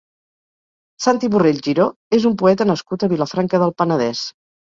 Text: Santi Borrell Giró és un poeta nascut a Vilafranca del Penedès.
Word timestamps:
Santi 1.05 1.29
Borrell 1.33 1.59
Giró 1.67 1.85
és 2.19 2.25
un 2.29 2.35
poeta 2.43 2.67
nascut 2.71 3.05
a 3.05 3.11
Vilafranca 3.13 3.63
del 3.65 3.77
Penedès. 3.83 4.27